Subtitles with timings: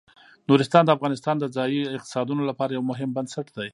[0.49, 3.69] نورستان د افغانستان د ځایي اقتصادونو لپاره یو مهم بنسټ دی.